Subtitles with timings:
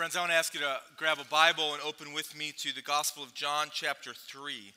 [0.00, 2.72] Friends, I want to ask you to grab a Bible and open with me to
[2.74, 4.72] the Gospel of John, chapter 3.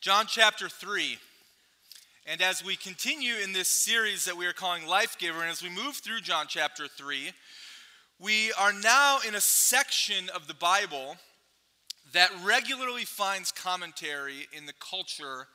[0.00, 1.18] John, chapter 3.
[2.26, 5.62] And as we continue in this series that we are calling Life Giver, and as
[5.62, 7.30] we move through John, chapter 3,
[8.18, 11.16] we are now in a section of the Bible
[12.12, 15.46] that regularly finds commentary in the culture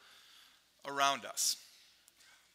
[0.87, 1.57] around us.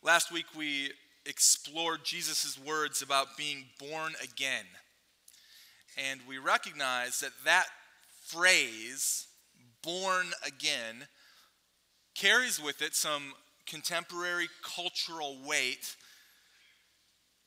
[0.02, 0.92] Last week, we
[1.26, 4.64] explored Jesus' words about being born again.
[5.98, 7.66] And we recognize that that
[8.24, 9.26] phrase,
[9.82, 11.08] born again,
[12.14, 13.32] carries with it some
[13.66, 15.96] contemporary cultural weight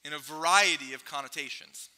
[0.04, 1.90] in a variety of connotations.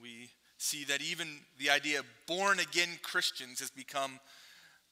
[0.00, 4.20] We see that even the idea of born again Christians has become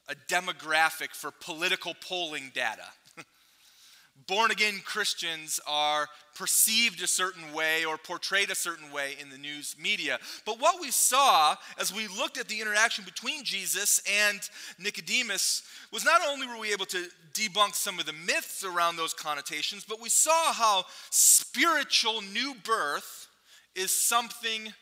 [0.09, 2.87] a demographic for political polling data
[4.27, 9.37] born again Christians are perceived a certain way or portrayed a certain way in the
[9.37, 10.19] news media.
[10.45, 14.39] But what we saw as we looked at the interaction between Jesus and
[14.79, 19.13] Nicodemus was not only were we able to debunk some of the myths around those
[19.13, 23.27] connotations, but we saw how spiritual new birth
[23.75, 24.73] is something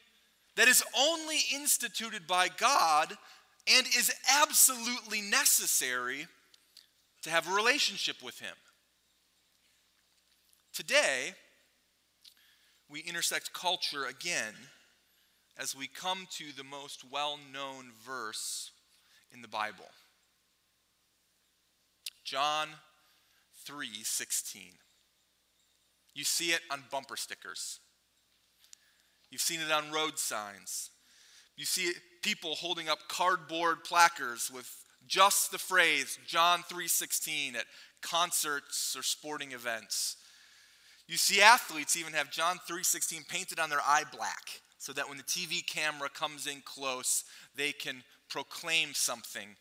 [0.56, 3.18] that is only instituted by God
[3.68, 6.28] and is absolutely necessary
[7.22, 8.56] to have a relationship with Him.
[10.80, 11.34] Today,
[12.88, 14.54] we intersect culture again
[15.58, 18.72] as we come to the most well known verse
[19.30, 19.90] in the Bible.
[22.24, 22.70] John
[23.66, 24.80] 3:16.
[26.14, 27.82] You see it on bumper stickers.
[29.30, 30.92] You've seen it on road signs.
[31.58, 37.66] You see people holding up cardboard placards with just the phrase John 3:16 at
[38.00, 40.16] concerts or sporting events.
[41.10, 45.18] You see athletes even have John 3:16 painted on their eye black so that when
[45.18, 47.24] the TV camera comes in close,
[47.56, 49.58] they can proclaim something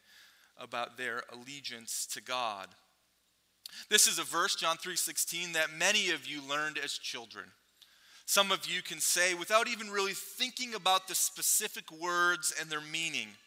[0.59, 2.77] about their allegiance to God.
[3.89, 7.51] This is a verse John 3:16 that many of you learned as children.
[8.27, 12.83] Some of you can say without even really thinking about the specific words and their
[12.83, 13.39] meaning.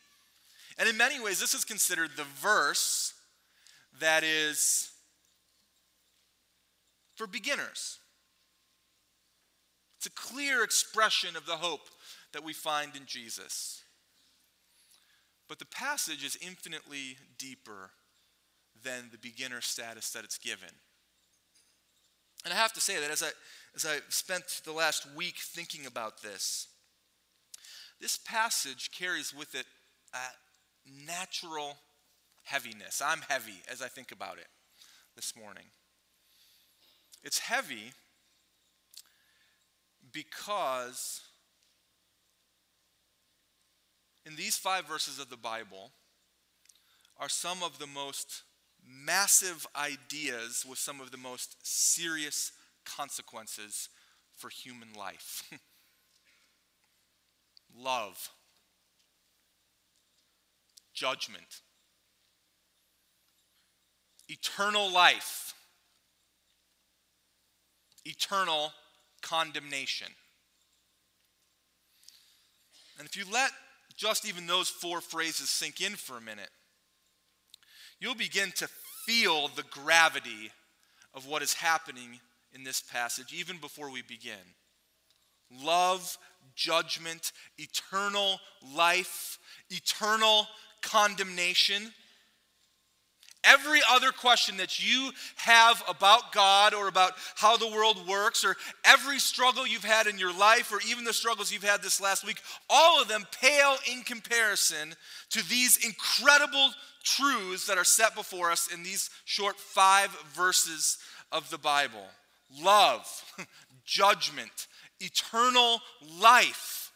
[0.79, 3.13] And in many ways this is considered the verse
[3.99, 4.91] that is
[7.15, 7.99] for beginners.
[10.01, 11.87] It's a clear expression of the hope
[12.33, 13.83] that we find in Jesus.
[15.47, 17.91] But the passage is infinitely deeper
[18.83, 20.69] than the beginner status that it's given.
[22.43, 23.29] And I have to say that as I,
[23.75, 26.69] as I spent the last week thinking about this,
[27.99, 29.67] this passage carries with it
[30.15, 31.77] a natural
[32.45, 33.03] heaviness.
[33.05, 34.47] I'm heavy as I think about it
[35.15, 35.65] this morning.
[37.23, 37.91] It's heavy
[40.13, 41.21] because
[44.25, 45.91] in these five verses of the Bible
[47.19, 48.43] are some of the most
[48.83, 52.51] massive ideas with some of the most serious
[52.85, 53.89] consequences
[54.35, 55.49] for human life.
[57.77, 58.29] Love,
[60.93, 61.61] judgment,
[64.27, 65.53] eternal life.
[68.03, 68.73] Eternal
[69.21, 70.07] condemnation.
[72.97, 73.51] And if you let
[73.95, 76.49] just even those four phrases sink in for a minute,
[77.99, 78.67] you'll begin to
[79.05, 80.51] feel the gravity
[81.13, 82.19] of what is happening
[82.53, 84.33] in this passage even before we begin.
[85.63, 86.17] Love,
[86.55, 88.39] judgment, eternal
[88.75, 89.39] life,
[89.69, 90.47] eternal
[90.81, 91.91] condemnation.
[93.43, 98.55] Every other question that you have about God or about how the world works, or
[98.85, 102.25] every struggle you've had in your life, or even the struggles you've had this last
[102.25, 104.93] week, all of them pale in comparison
[105.31, 106.69] to these incredible
[107.03, 110.99] truths that are set before us in these short five verses
[111.31, 112.05] of the Bible
[112.61, 113.07] love,
[113.85, 114.67] judgment,
[114.99, 115.79] eternal
[116.19, 116.91] life,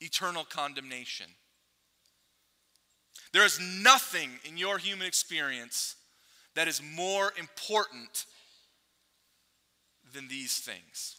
[0.00, 1.26] eternal condemnation.
[3.34, 5.96] There is nothing in your human experience
[6.54, 8.26] that is more important
[10.14, 11.18] than these things.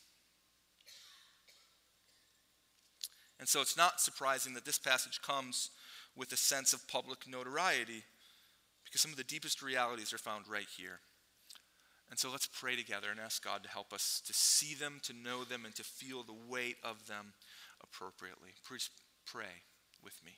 [3.38, 5.72] And so it's not surprising that this passage comes
[6.16, 8.06] with a sense of public notoriety
[8.86, 11.02] because some of the deepest realities are found right here.
[12.10, 15.12] And so let's pray together and ask God to help us to see them, to
[15.12, 17.34] know them, and to feel the weight of them
[17.84, 18.52] appropriately.
[18.66, 18.90] Please
[19.26, 19.64] pray
[20.02, 20.38] with me.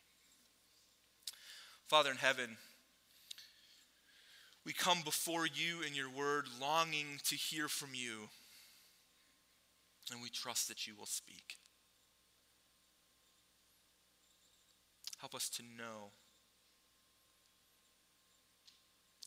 [1.87, 2.57] Father in heaven,
[4.65, 8.27] we come before you in your word longing to hear from you.
[10.11, 11.55] And we trust that you will speak.
[15.19, 16.11] Help us to know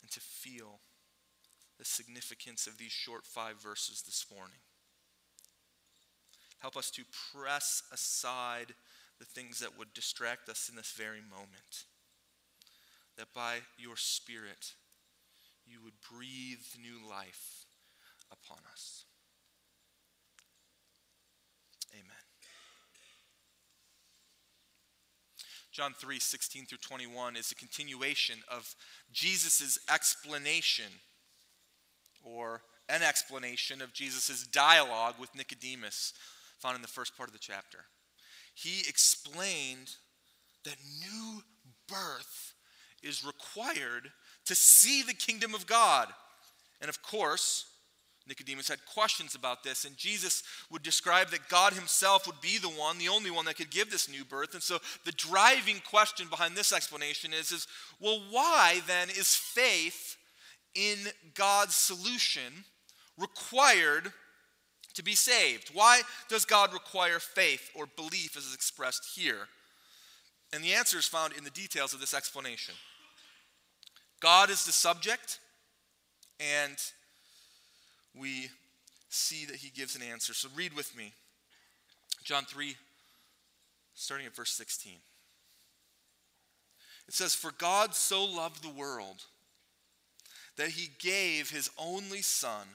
[0.03, 0.81] and to feel
[1.79, 4.61] the significance of these short five verses this morning.
[6.59, 7.03] Help us to
[7.35, 8.75] press aside
[9.19, 11.87] the things that would distract us in this very moment.
[13.17, 14.75] That by your Spirit,
[15.67, 17.67] you would breathe new life
[18.33, 19.05] upon us.
[21.93, 22.31] Amen.
[25.73, 28.75] John 3 16 through 21 is a continuation of
[29.13, 30.93] Jesus' explanation
[32.23, 36.13] or an explanation of Jesus' dialogue with Nicodemus
[36.59, 37.79] found in the first part of the chapter.
[38.55, 39.95] He explained
[40.65, 41.43] that new
[41.89, 42.55] birth
[43.03, 44.11] is required
[44.47, 46.09] to see the kingdom of God.
[46.81, 47.67] And of course,
[48.27, 52.69] Nicodemus had questions about this, and Jesus would describe that God himself would be the
[52.69, 54.55] one, the only one that could give this new birth.
[54.55, 57.67] And so the driving question behind this explanation is, is
[58.01, 60.17] well, why then is faith
[60.75, 60.97] in
[61.35, 62.65] God's solution
[63.19, 64.13] required
[64.95, 65.71] to be saved?
[65.73, 69.49] Why does God require faith or belief as is expressed here?
[70.53, 72.75] And the answer is found in the details of this explanation.
[74.21, 75.41] God is the subject,
[76.39, 76.77] and
[78.15, 78.51] we
[79.09, 80.35] see that he gives an answer.
[80.35, 81.13] So read with me
[82.23, 82.77] John 3,
[83.95, 84.93] starting at verse 16.
[87.09, 89.25] It says, For God so loved the world
[90.57, 92.67] that he gave his only Son,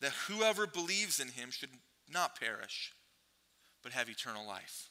[0.00, 1.70] that whoever believes in him should
[2.12, 2.92] not perish,
[3.82, 4.90] but have eternal life.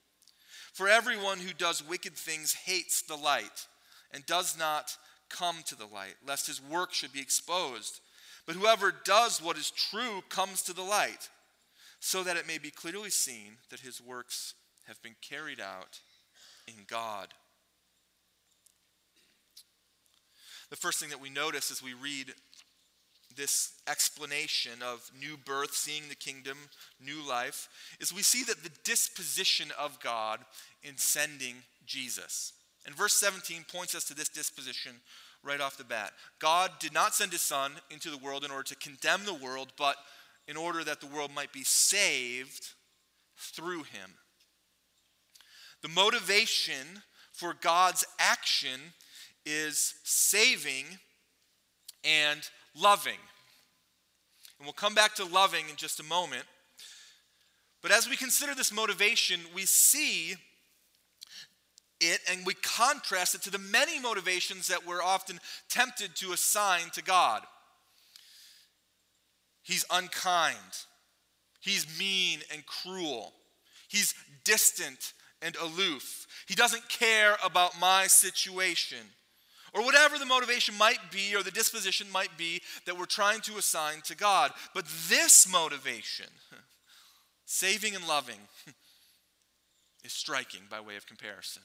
[0.73, 3.67] For everyone who does wicked things hates the light
[4.11, 4.95] and does not
[5.29, 7.99] come to the light, lest his work should be exposed.
[8.45, 11.29] But whoever does what is true comes to the light,
[11.99, 14.55] so that it may be clearly seen that his works
[14.87, 15.99] have been carried out
[16.67, 17.27] in God.
[20.69, 22.33] The first thing that we notice as we read
[23.41, 26.57] this explanation of new birth, seeing the kingdom,
[27.03, 30.41] new life, is we see that the disposition of God
[30.83, 31.55] in sending
[31.87, 32.53] Jesus.
[32.85, 34.91] And verse 17 points us to this disposition
[35.43, 36.13] right off the bat.
[36.37, 39.73] God did not send his son into the world in order to condemn the world,
[39.75, 39.95] but
[40.47, 42.73] in order that the world might be saved
[43.37, 44.11] through him.
[45.81, 46.85] The motivation
[47.31, 48.79] for God's action
[49.47, 50.85] is saving
[52.03, 53.17] and loving.
[54.61, 56.43] And we'll come back to loving in just a moment.
[57.81, 60.35] But as we consider this motivation, we see
[61.99, 66.91] it and we contrast it to the many motivations that we're often tempted to assign
[66.93, 67.41] to God.
[69.63, 70.57] He's unkind.
[71.59, 73.33] He's mean and cruel.
[73.87, 74.13] He's
[74.43, 76.27] distant and aloof.
[76.47, 78.99] He doesn't care about my situation.
[79.73, 83.57] Or whatever the motivation might be or the disposition might be that we're trying to
[83.57, 84.51] assign to God.
[84.73, 86.27] But this motivation,
[87.45, 88.39] saving and loving,
[90.03, 91.61] is striking by way of comparison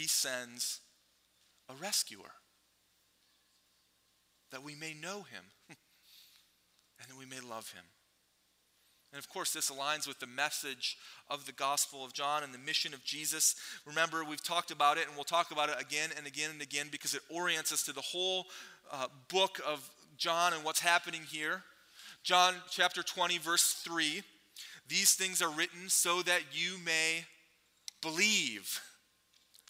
[0.00, 0.80] he sends
[1.68, 2.32] a rescuer
[4.50, 7.84] that we may know him and that we may love him.
[9.12, 10.96] And of course, this aligns with the message
[11.28, 13.56] of the Gospel of John and the mission of Jesus.
[13.84, 16.86] Remember, we've talked about it, and we'll talk about it again and again and again
[16.92, 18.46] because it orients us to the whole
[18.92, 21.64] uh, book of John and what's happening here.
[22.22, 24.22] John chapter 20, verse 3
[24.88, 27.24] These things are written so that you may
[28.00, 28.80] believe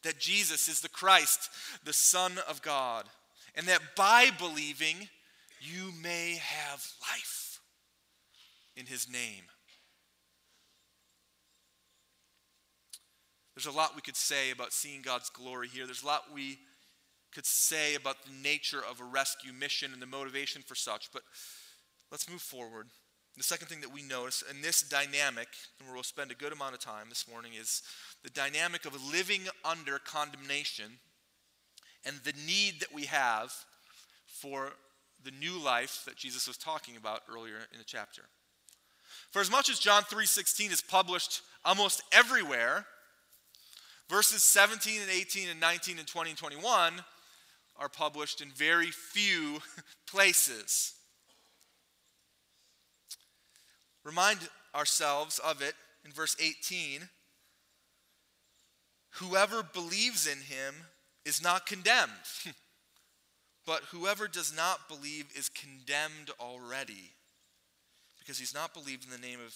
[0.02, 1.49] that Jesus is the Christ,
[1.85, 3.06] the Son of God,
[3.54, 5.09] and that by believing
[5.61, 7.50] you may have life
[8.77, 9.45] in his name.
[13.55, 15.85] There's a lot we could say about seeing God's glory here.
[15.85, 16.59] There's a lot we
[17.33, 21.23] could say about the nature of a rescue mission and the motivation for such, but
[22.11, 22.87] let's move forward.
[23.37, 25.49] The second thing that we notice in this dynamic,
[25.79, 27.83] and we'll spend a good amount of time this morning, is
[28.25, 30.99] the dynamic of living under condemnation
[32.05, 33.53] and the need that we have
[34.27, 34.73] for
[35.23, 38.23] the new life that Jesus was talking about earlier in the chapter.
[39.30, 42.87] For as much as John 3:16 is published almost everywhere,
[44.08, 47.04] verses 17 and 18 and 19 and 20 and 21
[47.76, 49.62] are published in very few
[50.06, 50.94] places.
[54.02, 57.08] Remind ourselves of it in verse 18.
[59.14, 60.75] Whoever believes in him
[61.25, 62.10] is not condemned,
[63.66, 67.14] but whoever does not believe is condemned already
[68.30, 69.52] because he's not believed in the name of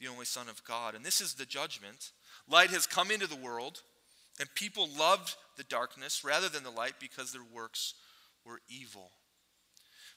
[0.00, 0.96] the only Son of God.
[0.96, 2.10] And this is the judgment.
[2.50, 3.82] Light has come into the world,
[4.40, 7.94] and people loved the darkness rather than the light because their works
[8.44, 9.12] were evil.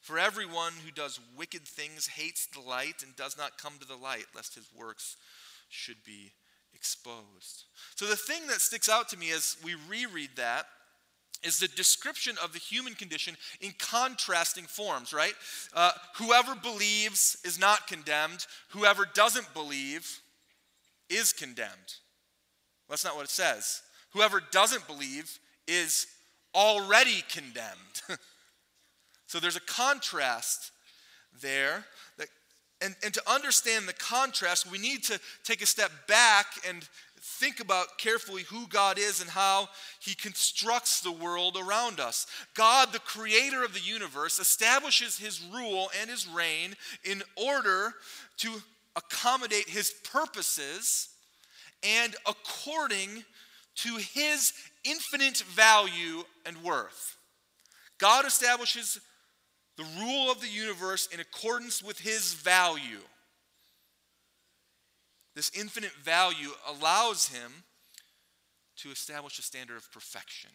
[0.01, 3.95] For everyone who does wicked things hates the light and does not come to the
[3.95, 5.15] light, lest his works
[5.69, 6.31] should be
[6.73, 7.65] exposed.
[7.93, 10.65] So the thing that sticks out to me as we reread that
[11.43, 15.33] is the description of the human condition in contrasting forms, right?
[15.73, 20.21] Uh, whoever believes is not condemned, whoever doesn't believe
[21.09, 21.95] is condemned.
[22.89, 23.81] That's not what it says.
[24.13, 26.07] Whoever doesn't believe is
[26.53, 28.01] already condemned.
[29.27, 30.71] so there's a contrast
[31.41, 31.85] there.
[32.17, 32.27] That,
[32.81, 36.87] and, and to understand the contrast, we need to take a step back and
[37.21, 42.25] think about carefully who God is and how He constructs the world around us.
[42.55, 47.93] God, the creator of the universe, establishes His rule and His reign in order
[48.37, 48.61] to
[48.95, 51.09] accommodate His purposes
[51.83, 53.23] and according
[53.75, 57.17] to His infinite value and worth.
[57.99, 58.99] God establishes
[59.77, 62.99] the rule of the universe in accordance with His value.
[65.33, 67.63] This infinite value allows him
[68.77, 70.49] to establish a standard of perfection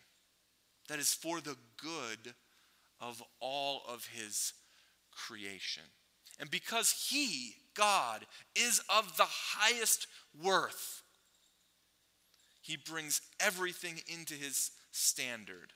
[0.89, 2.35] that is for the good
[3.01, 4.53] of all of his
[5.11, 5.83] creation.
[6.39, 10.07] And because he, God, is of the highest
[10.43, 11.03] worth,
[12.61, 15.73] he brings everything into his standard.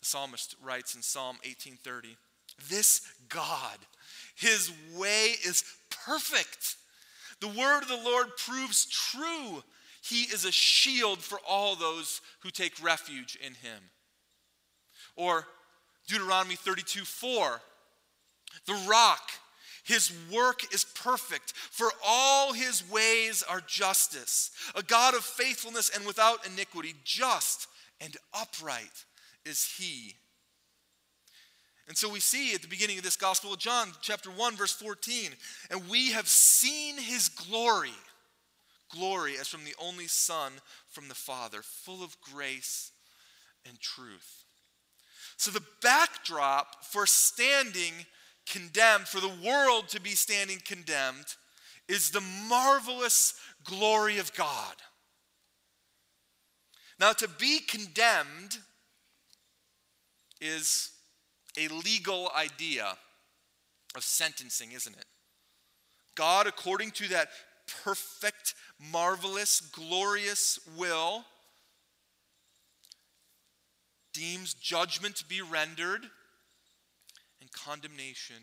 [0.00, 2.16] The psalmist writes in Psalm 18:30,
[2.58, 3.86] "This God,
[4.34, 6.76] his way is perfect."
[7.40, 9.62] The word of the Lord proves true.
[10.02, 13.82] He is a shield for all those who take refuge in him.
[15.16, 15.46] Or
[16.06, 17.60] Deuteronomy 32 4.
[18.66, 19.30] The rock,
[19.84, 24.50] his work is perfect, for all his ways are justice.
[24.74, 27.68] A God of faithfulness and without iniquity, just
[28.00, 29.04] and upright
[29.44, 30.14] is he.
[31.88, 34.72] And so we see at the beginning of this Gospel of John, chapter 1, verse
[34.72, 35.30] 14,
[35.70, 37.94] and we have seen his glory.
[38.90, 40.52] Glory as from the only Son
[40.88, 42.92] from the Father, full of grace
[43.68, 44.44] and truth.
[45.36, 47.92] So the backdrop for standing
[48.46, 51.26] condemned, for the world to be standing condemned,
[51.88, 54.74] is the marvelous glory of God.
[56.98, 58.58] Now, to be condemned
[60.40, 60.90] is
[61.58, 62.96] a legal idea
[63.94, 65.06] of sentencing, isn't it?
[66.14, 67.28] God, according to that
[67.84, 68.54] perfect,
[68.92, 71.24] marvelous, glorious will,
[74.12, 76.02] deems judgment to be rendered
[77.40, 78.36] and condemnation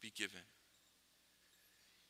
[0.00, 0.40] be given.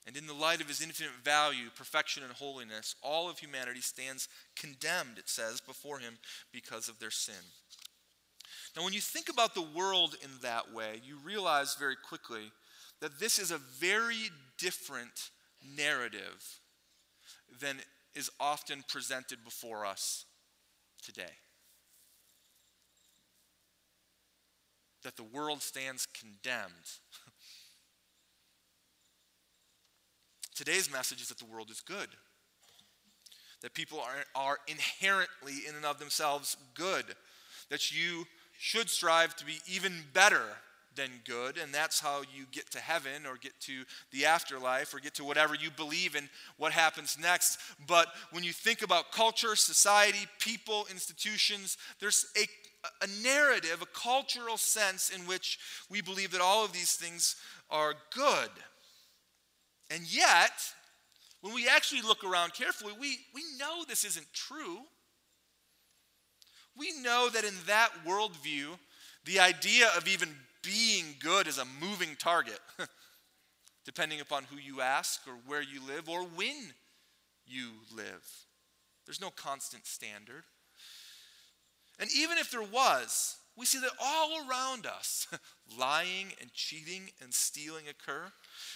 [0.06, 4.28] And in the light of his infinite value, perfection, and holiness, all of humanity stands
[4.54, 6.18] condemned, it says, before him
[6.52, 7.34] because of their sin.
[8.76, 12.50] Now, when you think about the world in that way, you realize very quickly
[13.00, 15.30] that this is a very different
[15.76, 16.60] narrative
[17.60, 17.76] than
[18.14, 20.24] is often presented before us
[21.02, 21.32] today.
[25.02, 26.72] That the world stands condemned.
[30.54, 32.08] Today's message is that the world is good.
[33.62, 37.04] That people are, are inherently, in and of themselves, good.
[37.70, 38.26] That you
[38.58, 40.44] should strive to be even better
[40.96, 45.00] than good, and that's how you get to heaven or get to the afterlife or
[45.00, 47.58] get to whatever you believe in what happens next.
[47.86, 52.46] But when you think about culture, society, people, institutions, there's a,
[53.02, 55.58] a narrative, a cultural sense in which
[55.90, 57.36] we believe that all of these things
[57.70, 58.50] are good.
[59.90, 60.52] And yet,
[61.40, 64.80] when we actually look around carefully, we, we know this isn't true.
[66.76, 68.78] We know that in that worldview,
[69.24, 70.28] the idea of even
[70.62, 72.58] being good is a moving target,
[73.84, 76.72] depending upon who you ask or where you live or when
[77.46, 78.46] you live.
[79.06, 80.44] There's no constant standard.
[82.00, 85.28] And even if there was, we see that all around us,
[85.78, 88.24] lying and cheating and stealing occur.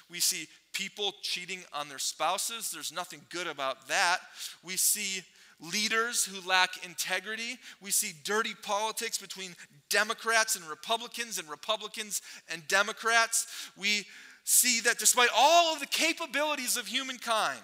[0.09, 2.71] We see people cheating on their spouses.
[2.71, 4.19] There's nothing good about that.
[4.63, 5.23] We see
[5.61, 7.59] leaders who lack integrity.
[7.81, 9.55] We see dirty politics between
[9.91, 13.47] Democrats and Republicans and Republicans and Democrats.
[13.77, 14.07] We
[14.45, 17.61] see that despite all of the capabilities of humankind,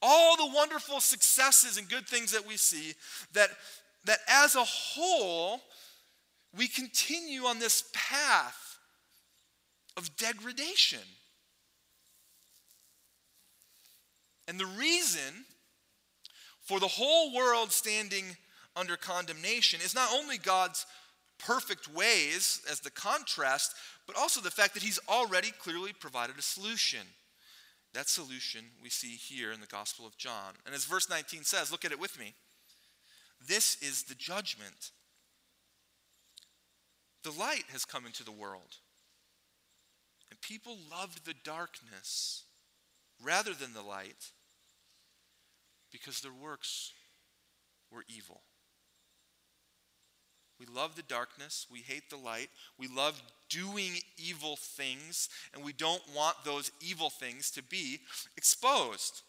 [0.00, 2.94] all the wonderful successes and good things that we see,
[3.32, 3.50] that,
[4.04, 5.60] that as a whole,
[6.56, 8.78] we continue on this path
[9.96, 11.00] of degradation.
[14.46, 15.46] And the reason
[16.64, 18.24] for the whole world standing
[18.74, 20.86] under condemnation is not only God's
[21.38, 23.74] perfect ways as the contrast,
[24.06, 27.06] but also the fact that He's already clearly provided a solution.
[27.92, 30.54] That solution we see here in the Gospel of John.
[30.66, 32.34] And as verse 19 says, look at it with me.
[33.46, 34.90] This is the judgment.
[37.22, 38.76] The light has come into the world,
[40.30, 42.44] and people loved the darkness
[43.22, 44.32] rather than the light
[45.94, 46.92] because their works
[47.92, 48.40] were evil.
[50.58, 51.68] We love the darkness.
[51.70, 52.48] We hate the light.
[52.76, 58.00] We love doing evil things, and we don't want those evil things to be
[58.36, 59.22] exposed.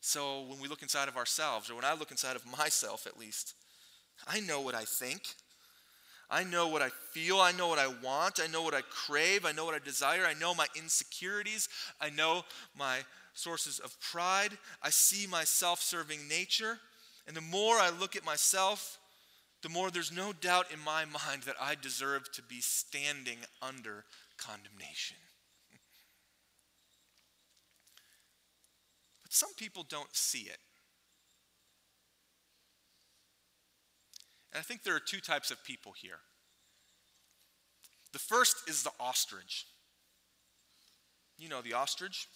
[0.00, 3.18] So when we look inside of ourselves, or when I look inside of myself at
[3.18, 3.54] least,
[4.28, 5.22] I know what I think.
[6.30, 7.38] I know what I feel.
[7.38, 8.38] I know what I want.
[8.40, 9.44] I know what I crave.
[9.44, 10.24] I know what I desire.
[10.24, 11.68] I know my insecurities.
[12.00, 12.44] I know
[12.78, 13.00] my
[13.34, 14.56] sources of pride.
[14.82, 16.78] I see my self serving nature.
[17.26, 18.98] And the more I look at myself,
[19.62, 24.04] the more there's no doubt in my mind that I deserve to be standing under
[24.36, 25.16] condemnation.
[29.22, 30.58] But some people don't see it.
[34.52, 36.20] And I think there are two types of people here.
[38.12, 39.66] The first is the ostrich.
[41.36, 42.28] You know the ostrich?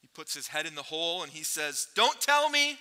[0.00, 2.78] He puts his head in the hole and he says, Don't tell me.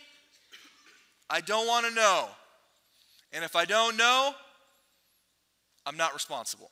[1.29, 2.27] I don't want to know.
[3.31, 4.33] And if I don't know,
[5.85, 6.71] I'm not responsible.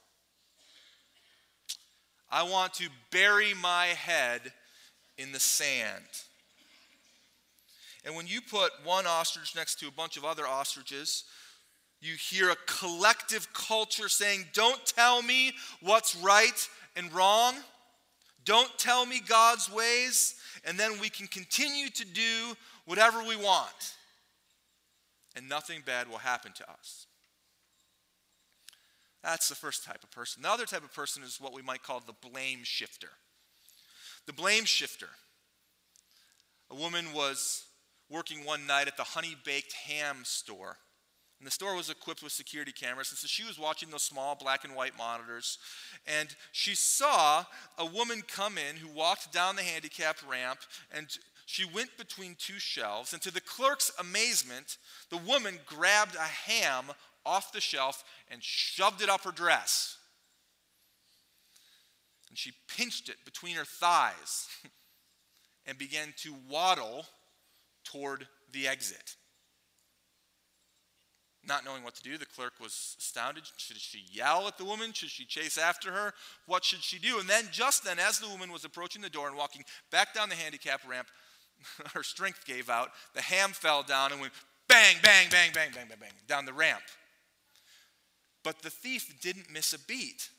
[2.30, 4.42] I want to bury my head
[5.18, 6.04] in the sand.
[8.06, 11.26] And when you put one ostrich next to a bunch of other ostriches,
[12.02, 17.56] you hear a collective culture saying, Don't tell me what's right and wrong.
[18.46, 20.36] Don't tell me God's ways.
[20.68, 23.96] And then we can continue to do whatever we want.
[25.36, 27.08] And nothing bad will happen to us.
[29.24, 30.42] That's the first type of person.
[30.42, 33.10] The other type of person is what we might call the blame shifter.
[34.26, 35.08] The blame shifter.
[36.70, 37.64] A woman was
[38.10, 40.78] working one night at the honey baked ham store.
[41.40, 43.12] And the store was equipped with security cameras.
[43.12, 45.60] And so she was watching those small black and white monitors.
[46.08, 47.46] And she saw
[47.78, 50.60] a woman come in who walked down the handicapped ramp.
[50.92, 51.08] And
[51.46, 53.14] she went between two shelves.
[53.14, 54.78] And to the clerk's amazement,
[55.12, 56.86] the woman grabbed a ham
[57.24, 59.98] off the shelf and shoved it up her dress.
[62.30, 64.48] And she pinched it between her thighs
[65.68, 67.06] and began to waddle
[67.84, 69.16] toward the exit.
[71.48, 73.44] Not knowing what to do, the clerk was astounded.
[73.56, 74.92] Should she yell at the woman?
[74.92, 76.14] Should she chase after her?
[76.46, 77.20] What should she do?
[77.20, 80.28] And then, just then, as the woman was approaching the door and walking back down
[80.28, 81.08] the handicap ramp,
[81.94, 82.90] her strength gave out.
[83.16, 84.34] The ham fell down and went
[84.68, 86.84] bang, bang, bang, bang, bang, bang, bang down the ramp.
[88.44, 90.30] But the thief didn't miss a beat.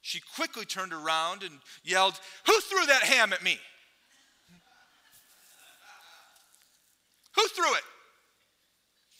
[0.00, 3.60] She quickly turned around and yelled, Who threw that ham at me?
[7.36, 7.84] Who threw it?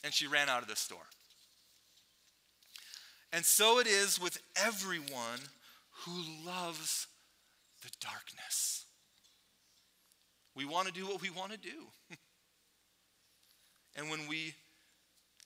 [0.03, 1.07] And she ran out of the store.
[3.31, 5.39] And so it is with everyone
[6.05, 7.07] who loves
[7.81, 8.85] the darkness.
[10.55, 11.87] We want to do what we want to do.
[13.95, 14.53] and when we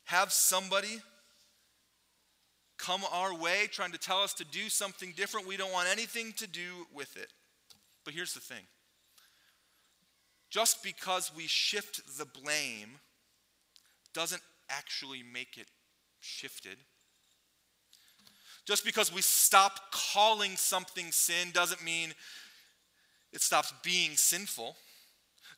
[0.05, 1.01] have somebody
[2.77, 6.33] come our way trying to tell us to do something different, we don't want anything
[6.33, 7.31] to do with it.
[8.03, 8.63] But here's the thing
[10.49, 12.99] just because we shift the blame
[14.17, 15.67] doesn't actually make it
[16.21, 16.75] shifted.
[18.65, 22.15] Just because we stop calling something sin doesn't mean
[23.31, 24.75] it stops being sinful.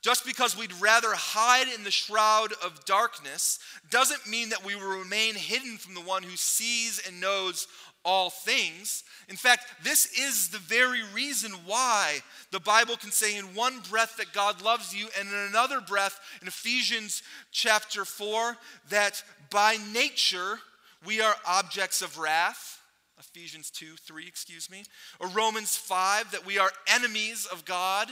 [0.02, 3.60] Just because we'd rather hide in the shroud of darkness
[3.90, 7.68] doesn't mean that we will remain hidden from the one who sees and knows
[8.06, 9.04] all things.
[9.28, 12.20] In fact, this is the very reason why
[12.52, 16.20] the Bible can say in one breath that God loves you, and in another breath,
[16.42, 18.56] in Ephesians chapter 4,
[18.90, 20.60] that by nature
[21.06, 22.82] we are objects of wrath.
[23.20, 24.84] Ephesians 2, 3, excuse me.
[25.20, 28.10] Or Romans 5, that we are enemies of God.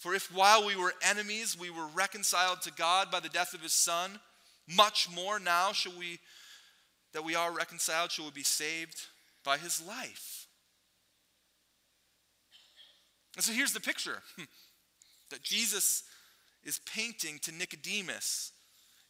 [0.00, 3.60] For if while we were enemies, we were reconciled to God by the death of
[3.60, 4.18] his Son,
[4.66, 6.18] much more now shall we,
[7.12, 8.98] that we are reconciled, shall we be saved
[9.44, 10.46] by his life.
[13.36, 14.22] And so here's the picture
[15.30, 16.02] that Jesus
[16.64, 18.52] is painting to Nicodemus,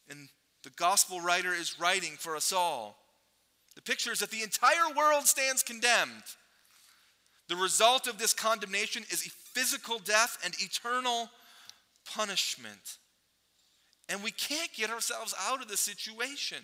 [0.08, 0.28] and
[0.64, 2.98] the gospel writer is writing for us all.
[3.76, 6.24] The picture is that the entire world stands condemned.
[7.48, 11.30] The result of this condemnation is physical death and eternal
[12.14, 12.98] punishment.
[14.08, 16.58] And we can't get ourselves out of the situation.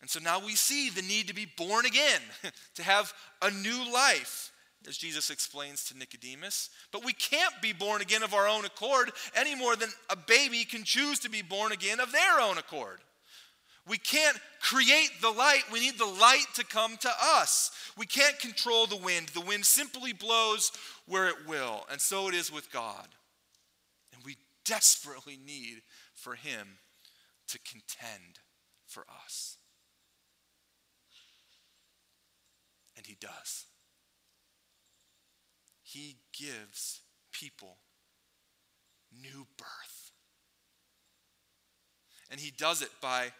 [0.00, 2.20] And so now we see the need to be born again,
[2.74, 4.52] to have a new life,
[4.86, 6.70] as Jesus explains to Nicodemus.
[6.92, 10.64] But we can't be born again of our own accord any more than a baby
[10.64, 13.00] can choose to be born again of their own accord.
[13.88, 15.62] We can't create the light.
[15.72, 17.70] We need the light to come to us.
[17.96, 19.28] We can't control the wind.
[19.28, 20.72] The wind simply blows
[21.06, 21.86] where it will.
[21.90, 23.06] And so it is with God.
[24.12, 25.82] And we desperately need
[26.14, 26.78] for Him
[27.48, 28.40] to contend
[28.88, 29.56] for us.
[32.96, 33.66] And He does.
[35.84, 37.76] He gives people
[39.12, 40.10] new birth.
[42.32, 43.30] And He does it by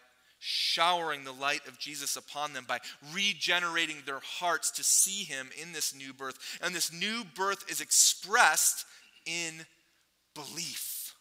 [0.47, 2.79] showering the light of Jesus upon them by
[3.13, 6.37] regenerating their hearts to see him in this new birth.
[6.61, 8.85] And this new birth is expressed
[9.25, 9.65] in
[10.33, 11.15] belief.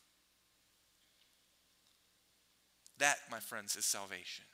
[2.99, 4.45] That, my friends, is salvation.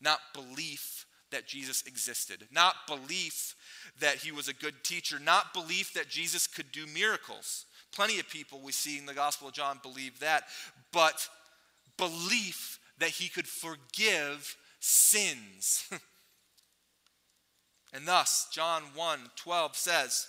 [0.00, 3.54] Not belief that Jesus existed, not belief
[4.00, 7.66] that he was a good teacher, not belief that Jesus could do miracles.
[7.92, 10.44] Plenty of people we see in the Gospel of John believe that,
[10.92, 11.28] but
[11.96, 15.88] belief that he could forgive sins.
[17.92, 20.26] and thus, John 1 12 says,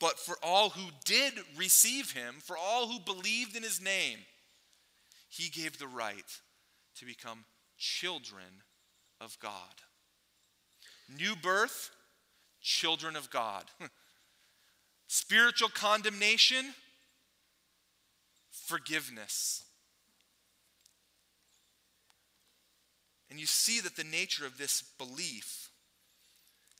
[0.00, 4.18] But for all who did receive him, for all who believed in his name,
[5.28, 6.40] he gave the right
[6.96, 7.44] to become
[7.76, 8.62] children
[9.20, 9.52] of God.
[11.18, 11.90] New birth,
[12.60, 13.64] children of God.
[15.06, 16.74] Spiritual condemnation,
[18.50, 19.63] forgiveness.
[23.34, 25.68] And you see that the nature of this belief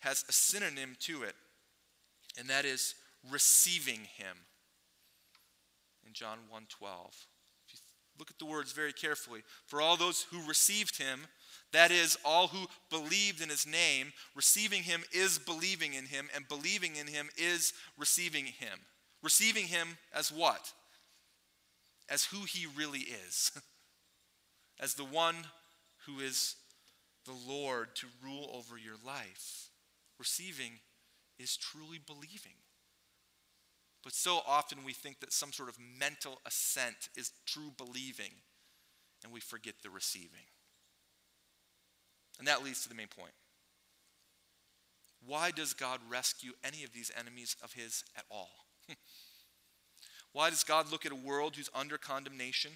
[0.03, 1.35] has a synonym to it,
[2.39, 2.95] and that is
[3.29, 4.47] receiving him.
[6.07, 7.27] In John 1:12.
[7.67, 7.81] If you
[8.21, 11.27] look at the words very carefully, for all those who received him,
[11.73, 16.47] that is all who believed in his name, receiving him is believing in him and
[16.47, 18.87] believing in him is receiving him.
[19.25, 20.73] Receiving him as what?
[22.09, 23.51] As who he really is.
[24.79, 25.49] as the one
[26.07, 26.57] who is
[27.25, 29.71] the Lord to rule over your life.
[30.19, 30.81] Receiving
[31.39, 32.59] is truly believing.
[34.03, 38.33] But so often we think that some sort of mental assent is true believing,
[39.23, 40.47] and we forget the receiving.
[42.39, 43.33] And that leads to the main point.
[45.27, 48.67] Why does God rescue any of these enemies of His at all?
[50.33, 52.73] Why does God look at a world who's under condemnation?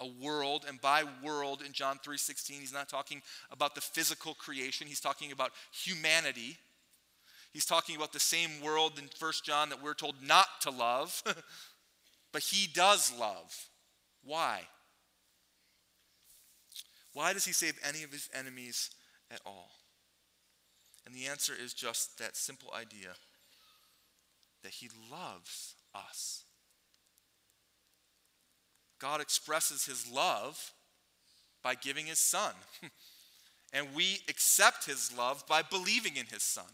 [0.00, 4.86] A world and by world in John 3:16 he's not talking about the physical creation
[4.86, 6.58] he's talking about humanity.
[7.52, 11.22] He's talking about the same world in 1 John that we're told not to love
[12.32, 13.68] but he does love.
[14.24, 14.62] Why?
[17.12, 18.90] Why does he save any of his enemies
[19.30, 19.70] at all?
[21.06, 23.10] And the answer is just that simple idea
[24.64, 26.42] that he loves us
[29.04, 30.72] God expresses his love
[31.62, 32.54] by giving his son.
[33.74, 36.64] and we accept his love by believing in his son.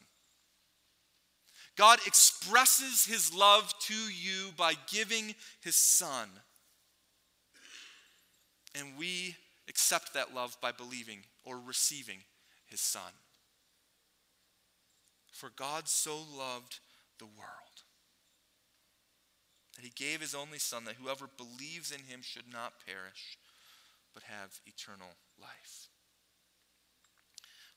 [1.76, 6.28] God expresses his love to you by giving his son.
[8.76, 9.34] And we
[9.68, 12.18] accept that love by believing or receiving
[12.68, 13.10] his son.
[15.32, 16.78] For God so loved
[17.18, 17.59] the world
[19.80, 23.38] that he gave his only Son, that whoever believes in him should not perish,
[24.12, 25.08] but have eternal
[25.40, 25.88] life.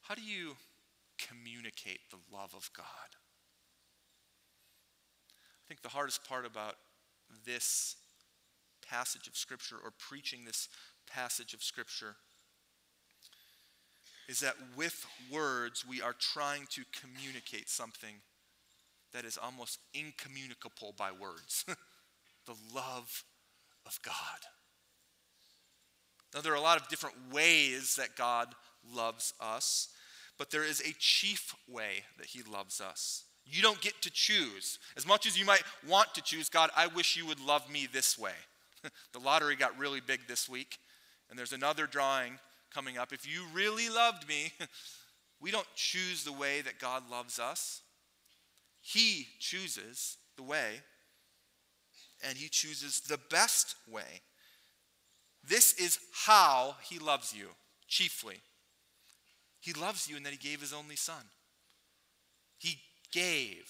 [0.02, 0.58] How do you
[1.18, 2.86] communicate the love of God?
[5.30, 6.76] I think the hardest part about
[7.46, 7.96] this
[8.86, 10.68] passage of Scripture or preaching this
[11.10, 12.18] passage of Scripture
[14.28, 18.16] is that with words we are trying to communicate something
[19.14, 21.66] that is almost incommunicable by words
[22.46, 23.24] the love
[23.86, 24.14] of God.
[26.34, 28.54] Now, there are a lot of different ways that God
[28.94, 29.90] loves us,
[30.38, 33.26] but there is a chief way that He loves us.
[33.46, 34.80] You don't get to choose.
[34.98, 37.88] As much as you might want to choose, God, I wish you would love me
[37.92, 38.34] this way.
[39.14, 40.78] the lottery got really big this week,
[41.30, 42.40] and there's another drawing
[42.74, 43.14] coming up.
[43.14, 44.54] If you really loved me,
[45.42, 47.82] we don't choose the way that God loves us.
[48.82, 50.82] He chooses the way,
[52.28, 54.22] and He chooses the best way.
[55.48, 57.48] This is how He loves you,
[57.88, 58.38] chiefly.
[59.60, 61.24] He loves you in that He gave His only Son.
[62.58, 62.80] He
[63.12, 63.70] gave.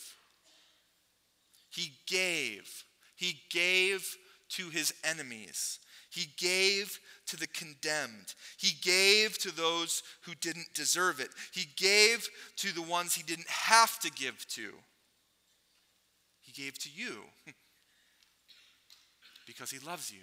[1.70, 2.84] He gave.
[3.16, 4.08] He gave
[4.50, 5.80] to His enemies.
[6.14, 8.36] He gave to the condemned.
[8.58, 11.30] He gave to those who didn't deserve it.
[11.52, 14.74] He gave to the ones he didn't have to give to.
[16.42, 17.24] He gave to you
[19.46, 20.22] because he loves you.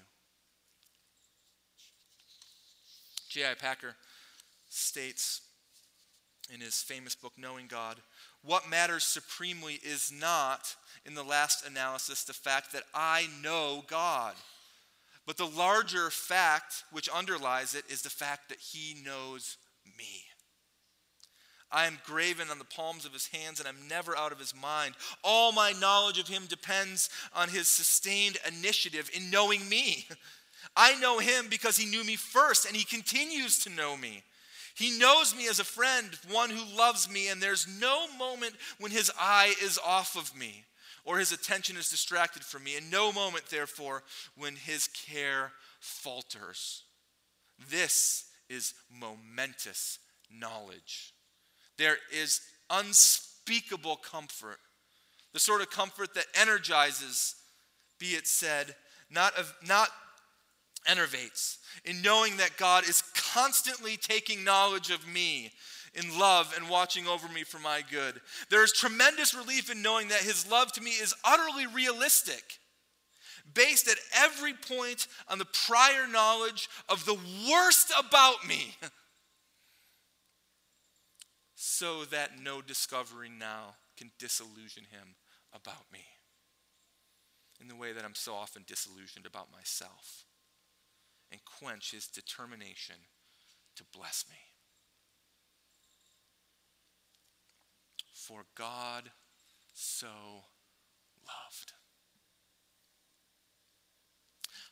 [3.28, 3.54] J.I.
[3.54, 3.94] Packer
[4.68, 5.42] states
[6.52, 7.96] in his famous book, Knowing God,
[8.42, 10.74] what matters supremely is not,
[11.06, 14.34] in the last analysis, the fact that I know God.
[15.26, 19.58] But the larger fact which underlies it is the fact that he knows
[19.96, 20.24] me.
[21.72, 24.54] I am graven on the palms of his hands and I'm never out of his
[24.54, 24.94] mind.
[25.22, 30.06] All my knowledge of him depends on his sustained initiative in knowing me.
[30.76, 34.22] I know him because he knew me first and he continues to know me.
[34.74, 38.92] He knows me as a friend, one who loves me, and there's no moment when
[38.92, 40.64] his eye is off of me
[41.04, 44.02] or his attention is distracted from me, and no moment, therefore,
[44.36, 46.84] when his care falters.
[47.70, 49.98] This is momentous
[50.30, 51.14] knowledge.
[51.80, 54.58] There is unspeakable comfort,
[55.32, 57.36] the sort of comfort that energizes,
[57.98, 58.76] be it said,
[59.10, 59.88] not, of, not
[60.86, 65.52] enervates, in knowing that God is constantly taking knowledge of me
[65.94, 68.20] in love and watching over me for my good.
[68.50, 72.58] There is tremendous relief in knowing that his love to me is utterly realistic,
[73.54, 77.16] based at every point on the prior knowledge of the
[77.50, 78.76] worst about me,
[81.62, 85.08] so that no discovery now can disillusion him
[85.52, 86.00] about me
[87.60, 90.24] in the way that I'm so often disillusioned about myself
[91.30, 92.94] and quench his determination
[93.76, 94.36] to bless me.
[98.14, 99.10] For God
[99.74, 100.08] so
[101.26, 101.74] loved.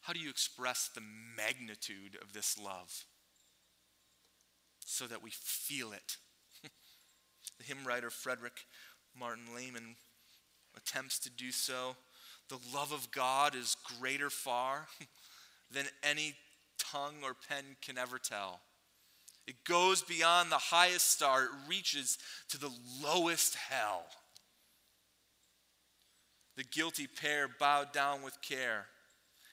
[0.01, 1.03] How do you express the
[1.37, 3.05] magnitude of this love
[4.87, 6.16] so that we feel it?
[7.59, 8.66] The hymn writer Frederick
[9.18, 9.97] Martin Lehman
[10.77, 11.97] attempts to do so.
[12.49, 14.87] The love of God is greater far
[15.71, 16.35] than any
[16.79, 18.61] tongue or pen can ever tell.
[19.47, 22.18] It goes beyond the highest star, it reaches
[22.51, 22.71] to the
[23.03, 24.05] lowest hell.
[26.57, 28.87] The guilty pair bowed down with care.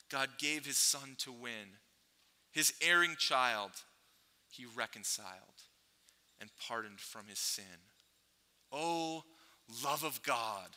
[0.09, 1.79] God gave his son to win.
[2.51, 3.71] His erring child,
[4.49, 5.61] he reconciled
[6.39, 7.65] and pardoned from his sin.
[8.77, 9.23] Oh,
[9.85, 10.67] love of God,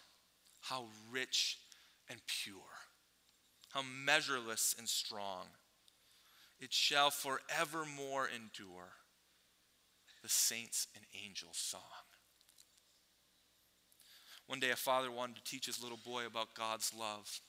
[0.60, 1.58] how rich
[2.08, 2.54] and pure,
[3.70, 5.46] how measureless and strong.
[6.60, 8.92] It shall forevermore endure
[10.22, 11.80] the saints and angels' song.
[14.46, 17.40] One day, a father wanted to teach his little boy about God's love.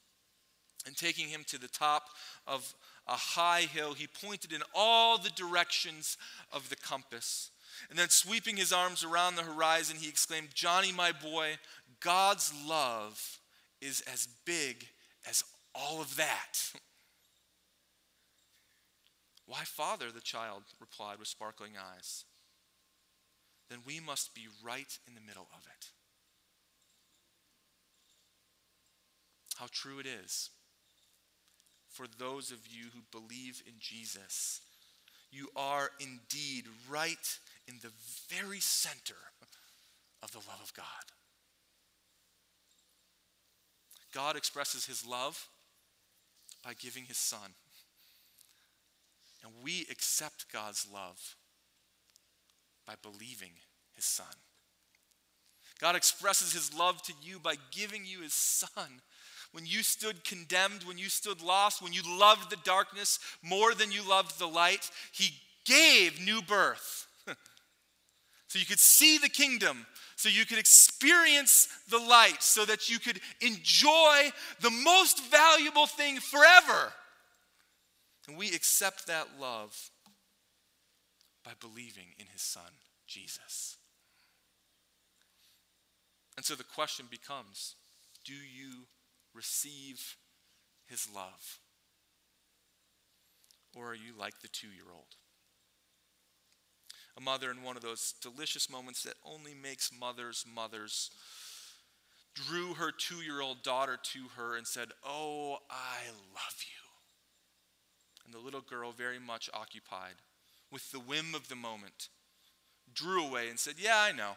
[0.85, 2.03] And taking him to the top
[2.47, 2.73] of
[3.05, 6.17] a high hill, he pointed in all the directions
[6.53, 7.51] of the compass.
[7.89, 11.57] And then, sweeping his arms around the horizon, he exclaimed, Johnny, my boy,
[11.99, 13.39] God's love
[13.81, 14.87] is as big
[15.27, 16.71] as all of that.
[19.45, 22.25] Why, Father, the child replied with sparkling eyes
[23.69, 25.91] then we must be right in the middle of it.
[29.57, 30.49] How true it is
[31.89, 34.61] for those of you who believe in Jesus.
[35.31, 37.91] You are indeed right in the
[38.35, 39.15] very center
[40.23, 40.85] of the love of God.
[44.13, 45.47] God expresses his love
[46.65, 47.53] by giving his son.
[49.43, 51.35] And we accept God's love
[52.87, 53.51] by believing
[53.93, 54.25] his son.
[55.79, 59.01] God expresses his love to you by giving you his son.
[59.53, 63.91] When you stood condemned, when you stood lost, when you loved the darkness more than
[63.91, 65.33] you loved the light, he
[65.65, 67.05] gave new birth.
[68.49, 69.85] So you could see the kingdom,
[70.15, 76.19] so you could experience the light, so that you could enjoy the most valuable thing
[76.19, 76.91] forever.
[78.27, 79.91] And we accept that love
[81.45, 82.71] by believing in his son,
[83.05, 83.77] Jesus.
[86.35, 87.75] And so the question becomes
[88.25, 88.87] do you
[89.35, 90.17] receive
[90.87, 91.59] his love?
[93.75, 95.15] Or are you like the two year old?
[97.17, 101.11] A mother in one of those delicious moments that only makes mothers mothers
[102.33, 106.89] drew her two year old daughter to her and said, Oh, I love you.
[108.25, 110.15] And the little girl, very much occupied
[110.71, 112.09] with the whim of the moment,
[112.93, 114.33] drew away and said, Yeah, I know.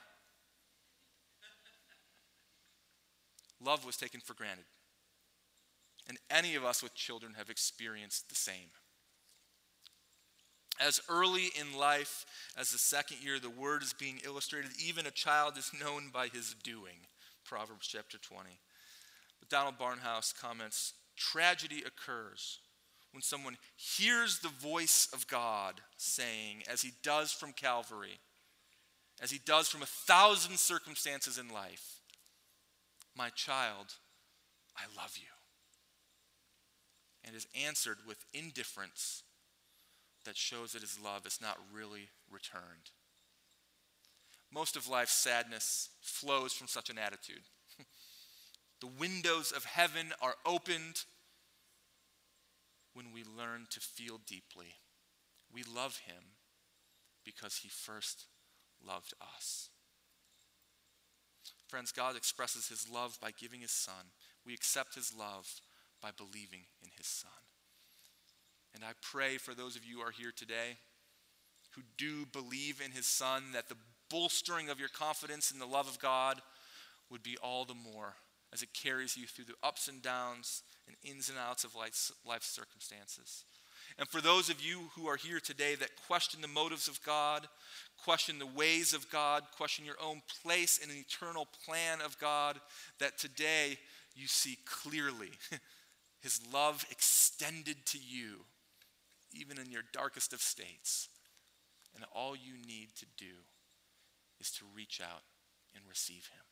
[3.65, 4.65] Love was taken for granted.
[6.09, 8.71] And any of us with children have experienced the same.
[10.81, 12.25] As early in life
[12.57, 14.71] as the second year, the word is being illustrated.
[14.85, 17.07] Even a child is known by his doing.
[17.45, 18.49] Proverbs chapter 20.
[19.39, 22.61] But Donald Barnhouse comments tragedy occurs
[23.13, 28.21] when someone hears the voice of God saying, as he does from Calvary,
[29.21, 32.01] as he does from a thousand circumstances in life,
[33.15, 33.95] My child,
[34.77, 35.29] I love you.
[37.25, 39.23] And is answered with indifference
[40.25, 42.91] that shows that his love is not really returned.
[44.53, 47.43] Most of life's sadness flows from such an attitude.
[48.81, 51.05] the windows of heaven are opened
[52.95, 54.75] when we learn to feel deeply.
[55.53, 56.23] We love him
[57.25, 58.27] because he first
[58.87, 59.71] loved us.
[61.69, 64.13] Friends, God expresses his love by giving his son.
[64.45, 65.49] We accept his love
[66.03, 67.31] by believing in his son.
[68.75, 70.79] And I pray for those of you who are here today
[71.75, 73.77] who do believe in his son that the
[74.11, 76.41] bolstering of your confidence in the love of God
[77.11, 78.15] would be all the more
[78.53, 82.13] as it carries you through the ups and downs and ins and outs of life's,
[82.27, 83.45] life circumstances.
[83.99, 87.49] And for those of you who are here today that question the motives of God,
[88.05, 92.61] question the ways of God, question your own place in an eternal plan of God,
[92.99, 93.79] that today
[94.15, 95.31] you see clearly
[96.23, 98.45] His love extended to you,
[99.35, 101.09] even in your darkest of states.
[101.95, 103.35] And all you need to do
[104.41, 105.23] is to reach out
[105.75, 106.43] and receive Him.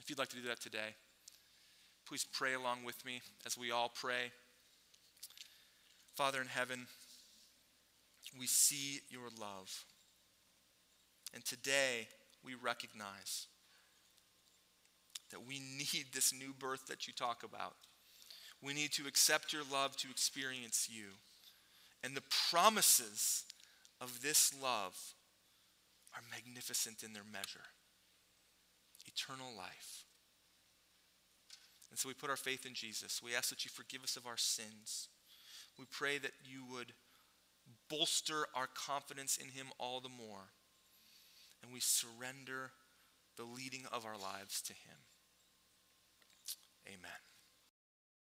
[0.00, 0.94] If you'd like to do that today,
[2.06, 4.32] please pray along with me as we all pray.
[6.14, 6.86] Father in heaven,
[8.38, 9.84] we see your love.
[11.34, 12.08] And today
[12.44, 13.46] we recognize
[15.30, 17.74] that we need this new birth that you talk about.
[18.62, 21.06] We need to accept your love to experience you.
[22.02, 23.44] And the promises
[24.00, 25.14] of this love
[26.14, 27.70] are magnificent in their measure
[29.06, 30.04] eternal life.
[31.90, 33.22] And so we put our faith in Jesus.
[33.22, 35.08] We ask that you forgive us of our sins.
[35.78, 36.92] We pray that you would
[37.88, 40.52] bolster our confidence in him all the more.
[41.62, 42.72] And we surrender
[43.36, 44.98] the leading of our lives to him.